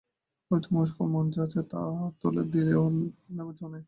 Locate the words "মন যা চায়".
1.13-1.65